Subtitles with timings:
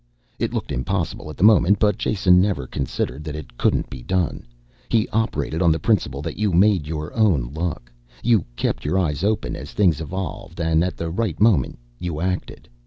[0.39, 4.47] It looked impossible at the moment, but Jason never considered that it couldn't be done.
[4.89, 7.91] He operated on the principle that you made your own luck.
[8.23, 12.67] You kept your eyes open as things evolved and at the right moment you acted.